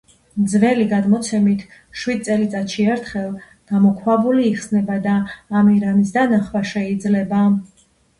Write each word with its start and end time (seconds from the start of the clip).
ძველი 0.51 0.85
გადმოცემით 0.91 1.59
შვიდ 2.03 2.23
წელიწადში 2.29 2.85
ერთხელ 2.93 3.27
გამოქვაბული 3.73 4.47
იხსნება 4.53 4.95
და 5.03 5.13
ამირანის 5.61 6.15
დანახვა 6.17 6.63
შეიძლება. 6.71 7.43